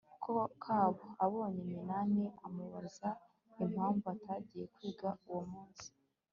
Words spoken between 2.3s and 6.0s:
amubaza impamvu atagiye kwiga uwo munsi